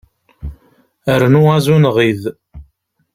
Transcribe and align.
Rnu 1.21 1.41
azunɣid. 1.55 2.21